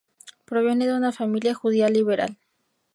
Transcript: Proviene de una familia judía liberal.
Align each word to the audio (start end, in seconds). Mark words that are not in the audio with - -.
Proviene 0.45 0.87
de 0.87 0.95
una 0.95 1.11
familia 1.11 1.53
judía 1.53 1.87
liberal. 1.87 2.39